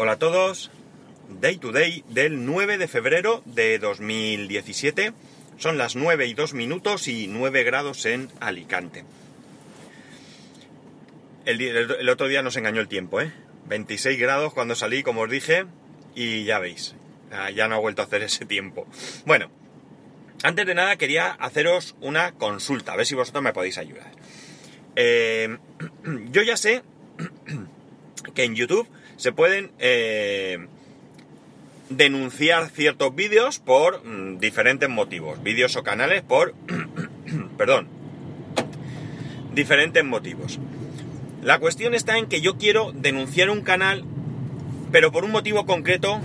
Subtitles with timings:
[0.00, 0.70] Hola a todos.
[1.40, 5.12] Day to day del 9 de febrero de 2017.
[5.56, 9.04] Son las 9 y 2 minutos y 9 grados en Alicante.
[11.46, 13.32] El, otro día nos engañó el tiempo, ¿eh?
[13.66, 15.66] 26 grados cuando salí, como os dije,
[16.14, 16.94] y ya veis,
[17.56, 18.86] ya no ha vuelto a hacer ese tiempo.
[19.26, 19.50] Bueno,
[20.44, 24.12] antes de nada quería haceros una consulta, a ver si vosotros me podéis ayudar.
[24.94, 25.58] Eh,
[26.30, 26.84] yo ya sé
[28.36, 28.88] que en YouTube
[29.18, 30.66] se pueden eh,
[31.90, 36.54] denunciar ciertos vídeos por mm, diferentes motivos, vídeos o canales por,
[37.58, 37.88] perdón,
[39.52, 40.58] diferentes motivos.
[41.42, 44.04] La cuestión está en que yo quiero denunciar un canal,
[44.92, 46.20] pero por un motivo concreto,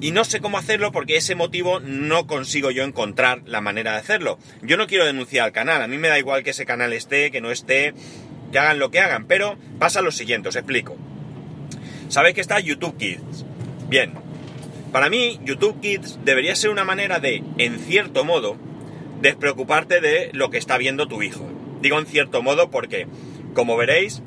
[0.00, 3.98] y no sé cómo hacerlo porque ese motivo no consigo yo encontrar la manera de
[3.98, 4.38] hacerlo.
[4.62, 7.30] Yo no quiero denunciar al canal, a mí me da igual que ese canal esté,
[7.30, 7.92] que no esté,
[8.52, 10.96] que hagan lo que hagan, pero pasa lo siguiente, os explico.
[12.08, 13.44] Sabéis que está YouTube Kids.
[13.88, 14.12] Bien,
[14.92, 18.56] para mí YouTube Kids debería ser una manera de, en cierto modo,
[19.20, 21.46] despreocuparte de lo que está viendo tu hijo.
[21.82, 23.06] Digo en cierto modo porque,
[23.54, 24.22] como veréis,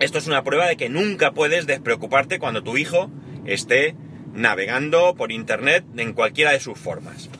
[0.00, 3.10] esto es una prueba de que nunca puedes despreocuparte cuando tu hijo
[3.44, 3.94] esté
[4.32, 7.30] navegando por internet en cualquiera de sus formas.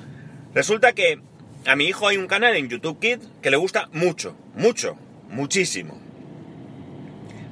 [0.54, 1.20] Resulta que
[1.66, 4.96] a mi hijo hay un canal en YouTube Kids que le gusta mucho, mucho,
[5.28, 6.00] muchísimo.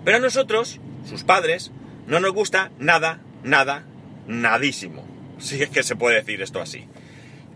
[0.04, 1.72] Pero a nosotros, sus padres,
[2.06, 3.84] no nos gusta nada, nada,
[4.26, 5.06] nadísimo.
[5.38, 6.86] Si es que se puede decir esto así.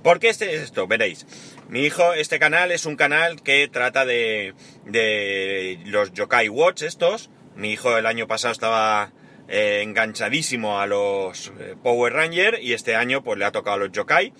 [0.02, 0.86] ¿Por qué este es esto?
[0.86, 1.26] Veréis.
[1.68, 7.30] Mi hijo, este canal es un canal que trata de, de los Yokai Watch estos.
[7.56, 9.12] Mi hijo el año pasado estaba
[9.48, 13.78] eh, enganchadísimo a los eh, Power Ranger y este año pues le ha tocado a
[13.80, 14.32] los Yokai.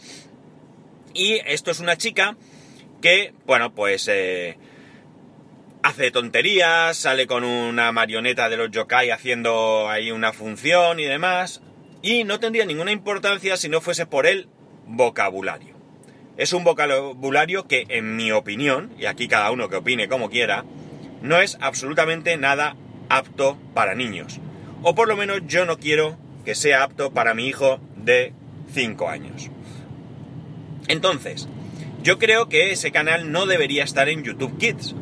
[1.15, 2.37] Y esto es una chica
[3.01, 4.59] que, bueno, pues eh,
[5.87, 11.63] hace tonterías, sale con una marioneta de los yokai haciendo ahí una función y demás,
[12.03, 14.49] y no tendría ninguna importancia si no fuese por el
[14.87, 15.77] vocabulario.
[16.37, 20.65] Es un vocabulario que, en mi opinión, y aquí cada uno que opine como quiera,
[21.23, 22.75] no es absolutamente nada
[23.09, 24.41] apto para niños.
[24.83, 28.33] O por lo menos yo no quiero que sea apto para mi hijo de
[28.73, 29.51] 5 años.
[30.89, 31.49] Entonces,
[32.03, 34.97] yo creo que ese canal no debería estar en YouTube Kids.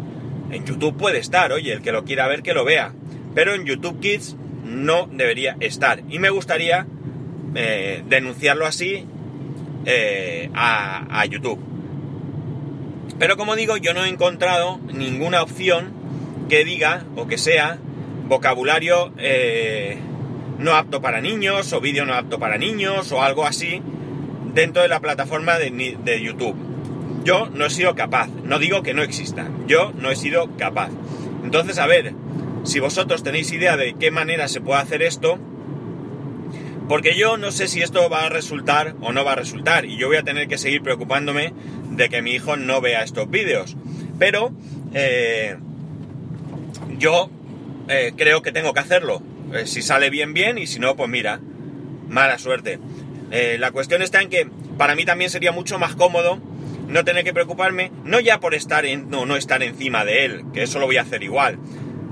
[0.55, 2.93] En YouTube puede estar, oye, el que lo quiera ver que lo vea.
[3.35, 6.03] Pero en YouTube Kids no debería estar.
[6.09, 6.87] Y me gustaría
[7.57, 9.05] eh, denunciarlo así
[9.85, 11.59] eh, a, YouTube.
[13.19, 15.93] Pero como digo, yo no he encontrado ninguna opción
[16.49, 17.79] que diga o que sea
[18.29, 19.99] vocabulario eh,
[20.59, 23.83] no apto para niños o vídeo no apto para niños o algo así
[24.55, 26.74] dentro de la plataforma de YouTube.
[27.25, 30.91] Yo no he sido capaz, no digo que no exista, yo no he sido capaz.
[31.43, 32.13] Entonces, a ver,
[32.65, 35.39] si vosotros tenéis idea de qué manera se puede hacer esto,
[36.89, 39.97] porque yo no sé si esto va a resultar o no va a resultar, y
[39.97, 41.55] yo voy a tener que seguir preocupándome
[41.91, 43.75] de que mi hijo no vea estos vídeos.
[44.19, 44.53] Pero
[44.93, 45.57] eh,
[46.99, 47.31] yo
[47.89, 49.23] eh, creo que tengo que hacerlo.
[49.55, 51.41] Eh, si sale bien, bien, y si no, pues mira,
[52.09, 52.79] mala suerte.
[53.59, 54.49] La cuestión está en que
[54.79, 56.39] para mí también sería mucho más cómodo
[56.87, 60.45] no tener que preocuparme, no ya por estar en, no, no estar encima de él,
[60.53, 61.59] que eso lo voy a hacer igual,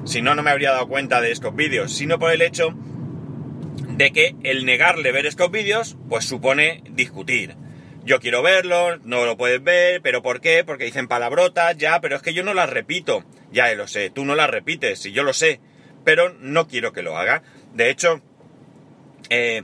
[0.05, 2.75] si no, no me habría dado cuenta de estos vídeos, sino por el hecho
[3.89, 7.55] de que el negarle ver estos vídeos, pues supone discutir.
[8.05, 10.65] Yo quiero verlo, no lo puedes ver, pero ¿por qué?
[10.65, 13.25] Porque dicen palabrotas, ya, pero es que yo no las repito.
[13.53, 15.61] Ya lo sé, tú no las repites, y yo lo sé,
[16.05, 17.45] pero no quiero que lo haga.
[17.75, 18.21] De hecho,
[19.31, 19.63] eh,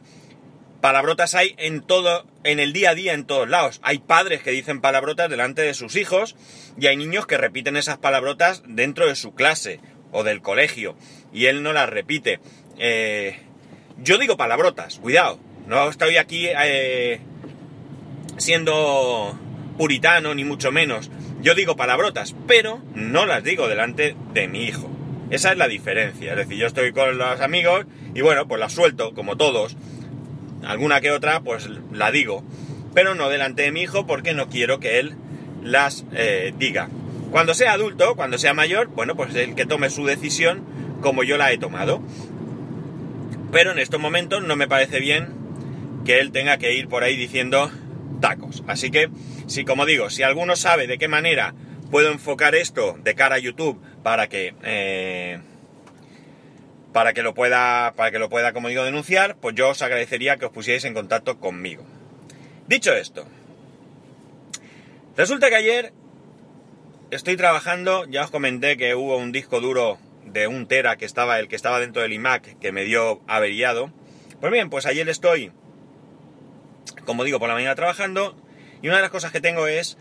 [0.80, 3.80] palabrotas hay en todo, en el día a día, en todos lados.
[3.82, 6.36] Hay padres que dicen palabrotas delante de sus hijos
[6.78, 9.80] y hay niños que repiten esas palabrotas dentro de su clase
[10.12, 10.96] o del colegio
[11.32, 12.40] y él no las repite.
[12.78, 13.38] Eh,
[13.98, 17.20] yo digo palabrotas, cuidado, no estoy aquí eh,
[18.36, 19.38] siendo
[19.76, 21.10] puritano ni mucho menos.
[21.40, 24.90] Yo digo palabrotas, pero no las digo delante de mi hijo.
[25.30, 26.32] Esa es la diferencia.
[26.32, 29.76] Es decir, yo estoy con los amigos y bueno, pues las suelto, como todos
[30.64, 32.42] alguna que otra, pues la digo.
[32.94, 35.14] Pero no delante de mi hijo porque no quiero que él
[35.62, 36.88] las eh, diga.
[37.30, 40.64] Cuando sea adulto, cuando sea mayor, bueno, pues el que tome su decisión
[41.00, 42.02] como yo la he tomado.
[43.52, 45.34] Pero en estos momentos no me parece bien
[46.04, 47.70] que él tenga que ir por ahí diciendo
[48.20, 48.62] tacos.
[48.66, 49.10] Así que,
[49.46, 51.54] si como digo, si alguno sabe de qué manera
[51.90, 55.38] puedo enfocar esto de cara a YouTube para que eh,
[56.92, 60.36] para que lo pueda, para que lo pueda, como digo, denunciar, pues yo os agradecería
[60.36, 61.84] que os pusierais en contacto conmigo.
[62.66, 63.26] Dicho esto,
[65.16, 65.92] resulta que ayer
[67.10, 71.38] estoy trabajando, ya os comenté que hubo un disco duro de un tera que estaba
[71.38, 73.92] el que estaba dentro del iMac que me dio averiado.
[74.40, 75.52] Pues bien, pues ayer estoy,
[77.04, 78.36] como digo, por la mañana trabajando
[78.82, 79.96] y una de las cosas que tengo es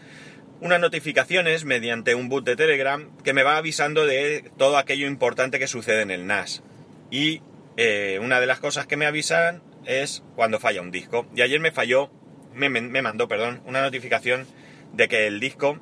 [0.59, 5.59] unas notificaciones mediante un boot de Telegram que me va avisando de todo aquello importante
[5.59, 6.63] que sucede en el NAS.
[7.09, 7.41] Y
[7.77, 11.27] eh, una de las cosas que me avisan es cuando falla un disco.
[11.35, 12.09] Y ayer me falló,
[12.53, 14.45] me, mandó, perdón, una notificación
[14.93, 15.79] de que el disco,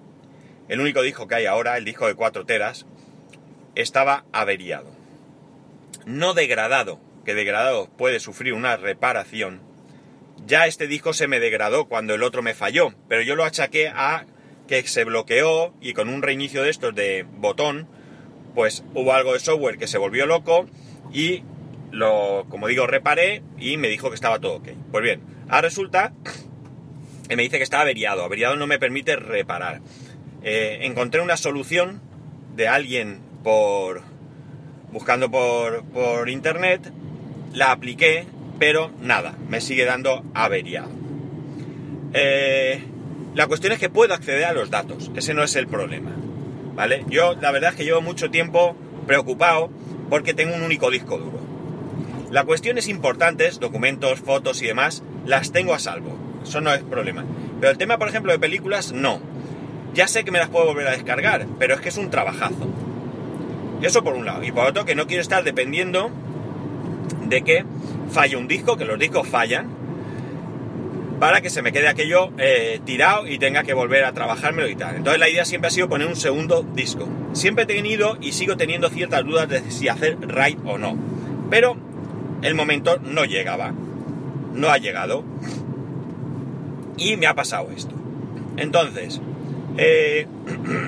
[0.68, 2.86] el único disco que hay ahora, el disco de 4 teras,
[3.76, 4.92] estaba averiado.
[6.06, 9.62] No degradado, que degradado puede sufrir una reparación.
[10.46, 13.88] Ya este disco se me degradó cuando el otro me falló, pero yo lo achaqué
[13.88, 14.26] a
[14.68, 17.88] que se bloqueó y con un reinicio de estos de botón,
[18.54, 20.68] pues hubo algo de software que se volvió loco
[21.16, 21.44] y
[21.92, 24.68] lo, como digo, reparé y me dijo que estaba todo ok.
[24.92, 26.12] Pues bien, ahora resulta
[27.30, 28.26] que me dice que está averiado.
[28.26, 29.80] Averiado no me permite reparar.
[30.44, 32.02] Eh, encontré una solución
[32.58, 34.04] de alguien por
[34.92, 36.92] buscando por, por internet,
[37.54, 38.28] la apliqué,
[38.60, 40.90] pero nada, me sigue dando averiado.
[42.14, 42.82] Eh,
[43.34, 46.12] la cuestión es que puedo acceder a los datos, ese no es el problema.
[46.76, 47.06] ¿Vale?
[47.08, 48.76] Yo la verdad es que llevo mucho tiempo
[49.08, 49.70] preocupado
[50.10, 51.40] porque tengo un único disco duro.
[52.32, 56.18] La cuestión es importantes, documentos, fotos y demás, las tengo a salvo.
[56.44, 57.24] Eso no es problema.
[57.60, 59.20] Pero el tema, por ejemplo, de películas, no.
[59.94, 62.68] Ya sé que me las puedo volver a descargar, pero es que es un trabajazo.
[63.82, 64.44] Eso por un lado.
[64.44, 66.10] Y por otro, que no quiero estar dependiendo
[67.28, 67.66] de que
[68.10, 69.70] falle un disco, que los discos fallan,
[71.26, 74.76] para que se me quede aquello eh, tirado y tenga que volver a trabajármelo y
[74.76, 74.98] tal.
[74.98, 77.10] Entonces la idea siempre ha sido poner un segundo disco.
[77.34, 80.96] Siempre he tenido y sigo teniendo ciertas dudas de si hacer RAID o no.
[81.50, 81.78] Pero
[82.44, 83.74] el momento no llegaba.
[84.54, 85.24] No ha llegado.
[86.96, 87.96] Y me ha pasado esto.
[88.58, 89.20] Entonces,
[89.80, 90.28] eh,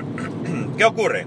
[0.78, 1.26] ¿qué ocurre?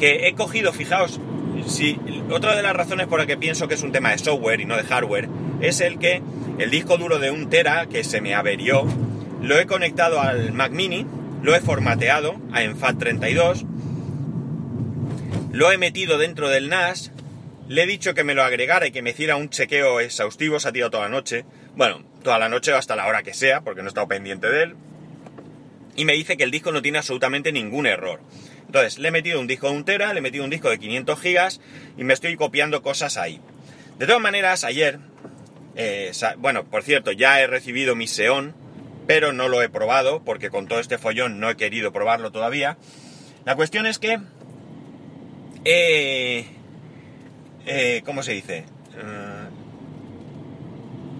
[0.00, 1.20] Que he cogido, fijaos,
[1.68, 2.00] si
[2.32, 4.64] otra de las razones por las que pienso que es un tema de software y
[4.64, 5.28] no de hardware
[5.60, 6.20] es el que
[6.58, 8.86] el disco duro de un tera que se me averió,
[9.42, 11.06] lo he conectado al Mac Mini,
[11.42, 13.66] lo he formateado a FAT32,
[15.52, 17.12] lo he metido dentro del NAS,
[17.68, 20.68] le he dicho que me lo agregara y que me hiciera un chequeo exhaustivo, se
[20.68, 21.44] ha tirado toda la noche,
[21.76, 24.48] bueno, toda la noche o hasta la hora que sea, porque no he estado pendiente
[24.48, 24.76] de él,
[25.96, 28.20] y me dice que el disco no tiene absolutamente ningún error.
[28.66, 30.78] Entonces, le he metido un disco de un tera, le he metido un disco de
[30.78, 31.60] 500 gigas
[31.96, 33.40] y me estoy copiando cosas ahí.
[33.98, 34.98] De todas maneras, ayer
[35.76, 38.54] eh, bueno, por cierto, ya he recibido mi Xeon,
[39.06, 42.78] pero no lo he probado porque con todo este follón no he querido probarlo todavía.
[43.44, 44.20] La cuestión es que...
[45.64, 46.46] Eh,
[47.66, 48.64] eh, ¿Cómo se dice?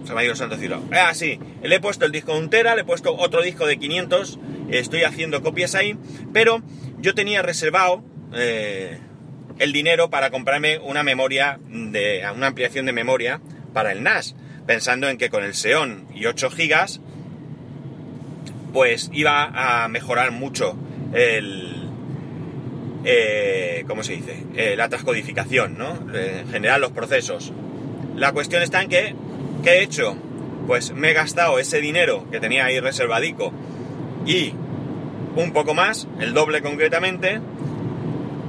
[0.05, 0.83] se me ha ido el santo cielo.
[0.91, 1.39] Ah, sí.
[1.63, 4.39] Le he puesto el disco de un tera, le he puesto otro disco de 500.
[4.69, 5.97] Estoy haciendo copias ahí.
[6.31, 6.61] Pero
[6.99, 13.41] yo tenía reservado el dinero para comprarme una memoria, de una ampliación de memoria
[13.73, 16.99] para el NAS pensando en que con el Xeon y 8 GB
[18.73, 20.75] pues iba a mejorar mucho
[21.13, 21.87] el...
[23.05, 24.43] Eh, ¿Cómo se dice?
[24.55, 25.97] Eh, la transcodificación, ¿no?
[26.13, 27.53] En general los procesos.
[28.17, 29.15] La cuestión está en que,
[29.63, 30.17] ¿qué he hecho?
[30.67, 33.53] Pues me he gastado ese dinero que tenía ahí reservadico
[34.25, 34.53] y
[35.37, 37.39] un poco más, el doble concretamente,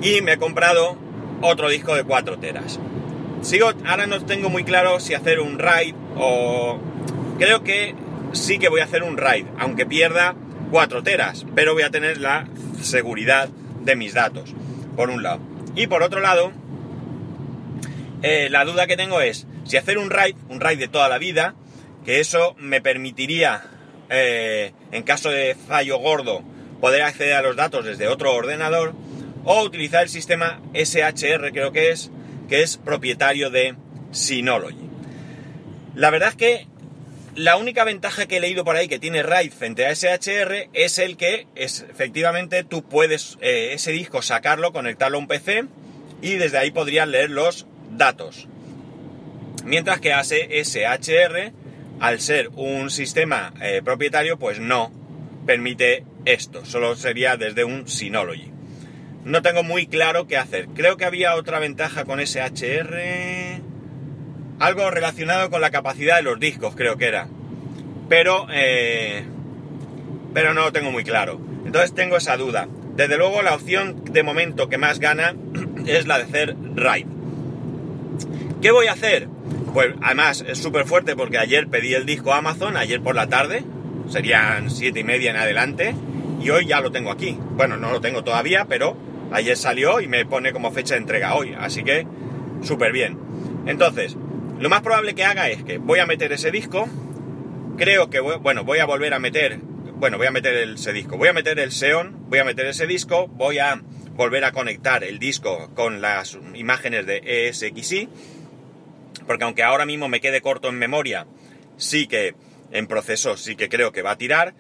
[0.03, 0.97] y me he comprado
[1.41, 2.81] otro disco de 4 teras.
[3.43, 6.79] Sigo, ahora no tengo muy claro si hacer un RAID o...
[7.39, 7.95] Creo que
[8.33, 10.35] sí que voy a hacer un RAID, aunque pierda
[10.71, 12.49] 4 teras, pero voy a tener la
[12.81, 13.49] seguridad
[13.83, 14.55] de mis datos,
[14.97, 15.41] por un lado.
[15.75, 16.53] Y por otro lado,
[18.23, 21.19] eh, la duda que tengo es si hacer un RAID, un RAID de toda la
[21.19, 21.55] vida,
[22.05, 23.65] que eso me permitiría,
[24.09, 26.43] eh, en caso de fallo gordo,
[26.81, 28.95] poder acceder a los datos desde otro ordenador,
[29.45, 32.11] o utilizar el sistema SHR, creo que es,
[32.49, 33.75] que es propietario de
[34.13, 34.89] Synology.
[35.95, 36.67] La verdad es que
[37.35, 40.99] la única ventaja que he leído por ahí que tiene RAID frente a SHR es
[40.99, 45.65] el que efectivamente tú puedes eh, ese disco sacarlo, conectarlo a un PC
[46.23, 48.49] y desde ahí podrías leer los datos.
[49.65, 51.53] Mientras que SHR,
[52.01, 54.93] al ser un sistema eh, propietario, pues no
[55.45, 58.56] permite esto, solo sería desde un Synology
[59.27, 60.69] no tengo muy claro qué hacer.
[60.69, 63.61] Creo que había otra ventaja con SHR.
[64.61, 67.27] Algo relacionado con la capacidad de los discos, creo que era.
[68.09, 69.25] Pero, eh,
[70.33, 71.41] pero no lo tengo muy claro.
[71.65, 72.69] Entonces tengo esa duda.
[72.95, 75.35] Desde luego la opción de momento que más gana
[75.87, 77.07] es la de hacer RAID.
[78.63, 79.27] ¿Qué voy a hacer?
[79.75, 83.27] Pues además es súper fuerte porque ayer pedí el disco a Amazon, ayer por la
[83.27, 83.65] tarde,
[84.09, 85.97] serían siete y media en adelante,
[86.41, 87.37] y hoy ya lo tengo aquí.
[87.57, 88.97] Bueno, no lo tengo todavía, pero
[89.33, 92.07] Ayer salió y me pone como fecha de entrega hoy, así que
[92.63, 93.19] súper bien.
[93.67, 94.17] Entonces,
[94.59, 96.89] lo más probable que haga es que voy a meter ese disco,
[97.77, 99.59] creo que, voy, bueno, voy a volver a meter,
[99.97, 102.87] bueno, voy a meter ese disco, voy a meter el Xeon, voy a meter ese
[102.87, 103.83] disco, voy a
[104.15, 108.09] volver a conectar el disco con las imágenes de ESXi,
[109.27, 111.27] porque aunque ahora mismo me quede corto en memoria,
[111.77, 112.35] sí que
[112.73, 114.55] en proceso sí que creo que va a tirar.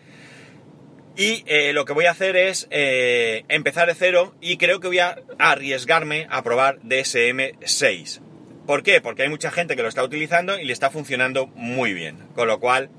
[1.16, 4.88] Y eh, lo que voy a hacer es eh, empezar de cero y creo que
[4.88, 8.20] voy a arriesgarme a probar DSM6.
[8.66, 9.00] ¿Por qué?
[9.00, 12.18] Porque hay mucha gente que lo está utilizando y le está funcionando muy bien.
[12.34, 12.90] Con lo cual,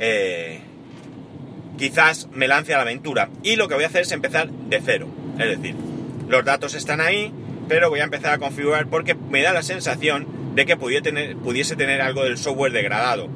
[0.00, 0.60] eh,
[1.78, 3.28] quizás me lance a la aventura.
[3.44, 5.08] Y lo que voy a hacer es empezar de cero.
[5.38, 5.76] Es decir,
[6.28, 7.32] los datos están ahí,
[7.68, 11.76] pero voy a empezar a configurar porque me da la sensación de que tener, pudiese
[11.76, 13.28] tener algo del software degradado.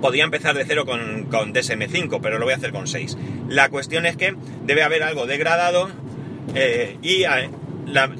[0.00, 3.16] Podría empezar de cero con, con, DSM5, pero lo voy a hacer con 6.
[3.48, 5.88] La cuestión es que debe haber algo degradado
[6.54, 7.50] eh, y eh,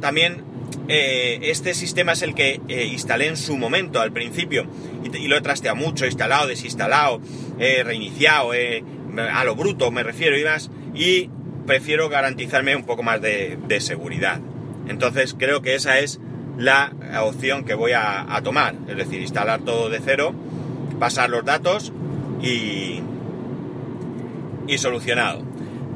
[0.01, 0.43] también
[0.89, 4.67] eh, este sistema es el que eh, instalé en su momento, al principio,
[5.03, 7.21] y, lo he trasteado mucho, instalado, desinstalado,
[7.59, 11.31] reiniciado, a lo bruto me refiero y más, y
[11.67, 14.41] prefiero garantizarme un poco más de, seguridad.
[14.89, 16.21] Entonces creo que esa es
[16.59, 16.93] la
[17.23, 20.35] opción que voy a, tomar, es decir, instalar todo de cero,
[20.99, 21.93] pasar los datos
[22.43, 23.01] y,
[24.67, 25.43] y solucionado.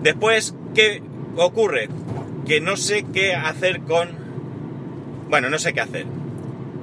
[0.03, 1.03] Después, ¿qué
[1.37, 1.89] ocurre?
[2.47, 4.29] Que no sé qué hacer con
[5.29, 6.07] bueno, no sé qué hacer.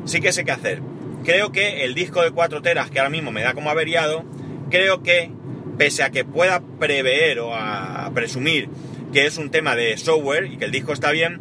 [0.05, 0.81] Sí que sé qué hacer.
[1.23, 4.23] Creo que el disco de 4 teras que ahora mismo me da como averiado,
[4.69, 5.31] creo que
[5.77, 8.69] pese a que pueda prever o a presumir
[9.11, 11.39] que es un tema de software y que el disco está bien,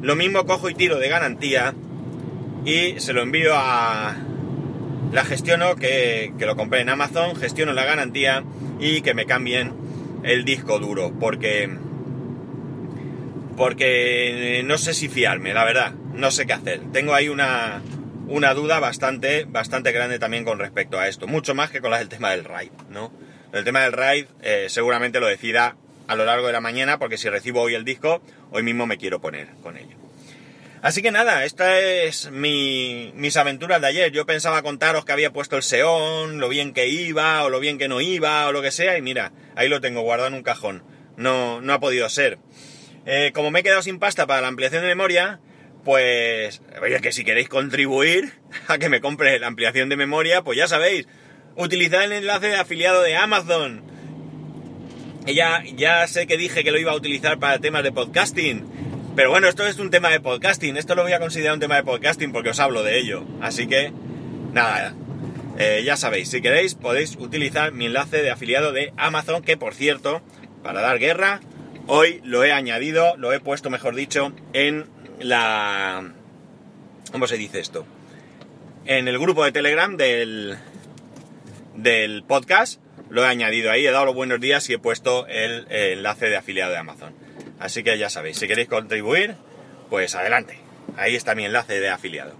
[0.00, 1.74] lo mismo cojo y tiro de garantía
[2.64, 4.16] y se lo envío a...
[5.12, 8.42] La gestiono, que, que lo compré en Amazon, gestiono la garantía
[8.80, 9.72] y que me cambien
[10.24, 11.70] el disco duro, porque...
[13.56, 16.80] Porque no sé si fiarme, la verdad no sé qué hacer.
[16.92, 17.82] Tengo ahí una,
[18.28, 21.26] una duda bastante, bastante grande también con respecto a esto.
[21.26, 23.12] Mucho más que con el tema del RAID, ¿no?
[23.52, 25.76] El tema del RAID eh, seguramente lo decida
[26.08, 28.98] a lo largo de la mañana porque si recibo hoy el disco, hoy mismo me
[28.98, 30.01] quiero poner con ello.
[30.82, 34.10] Así que nada, esta es mi, mis aventuras de ayer.
[34.10, 37.78] Yo pensaba contaros que había puesto el Seón, lo bien que iba, o lo bien
[37.78, 40.42] que no iba, o lo que sea, y mira, ahí lo tengo guardado en un
[40.42, 40.82] cajón.
[41.16, 42.40] No, no ha podido ser.
[43.06, 45.38] Eh, como me he quedado sin pasta para la ampliación de memoria,
[45.84, 48.32] pues, oye, que si queréis contribuir
[48.66, 51.06] a que me compre la ampliación de memoria, pues ya sabéis,
[51.54, 53.84] utilizad el enlace de afiliado de Amazon.
[55.26, 58.81] Ya, ya sé que dije que lo iba a utilizar para temas de podcasting,
[59.14, 61.76] pero bueno, esto es un tema de podcasting, esto lo voy a considerar un tema
[61.76, 63.24] de podcasting porque os hablo de ello.
[63.40, 63.92] Así que,
[64.52, 64.94] nada,
[65.58, 69.74] eh, ya sabéis, si queréis podéis utilizar mi enlace de afiliado de Amazon, que por
[69.74, 70.22] cierto,
[70.62, 71.40] para dar guerra,
[71.86, 74.86] hoy lo he añadido, lo he puesto, mejor dicho, en
[75.20, 76.12] la...
[77.10, 77.84] ¿Cómo se dice esto?
[78.86, 80.56] En el grupo de Telegram del,
[81.76, 85.66] del podcast lo he añadido ahí, he dado los buenos días y he puesto el,
[85.70, 87.21] enlace de afiliado de Amazon.
[87.62, 89.36] Así que ya sabéis, si queréis contribuir,
[89.88, 90.58] pues adelante.
[90.96, 92.34] Ahí está mi enlace de afiliado.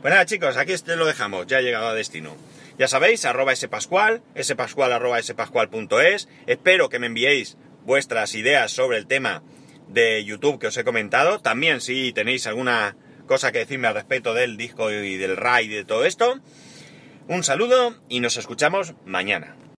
[0.00, 2.36] Pues nada chicos, aquí lo dejamos, ya he llegado a destino.
[2.78, 6.28] Ya sabéis, arroba spascual, spascual arroba spascual.es.
[6.46, 9.42] Espero que me enviéis vuestras ideas sobre el tema
[9.88, 11.40] de YouTube que os he comentado.
[11.40, 12.94] También si tenéis alguna
[13.26, 16.38] cosa que decirme al respecto del disco y del RAID y de todo esto.
[17.26, 19.58] Un saludo y nos escuchamos mañana.